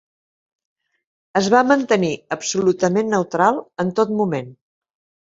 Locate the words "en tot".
3.85-4.15